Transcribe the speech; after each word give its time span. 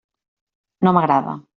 No 0.89 0.95
m'agrada. 0.99 1.41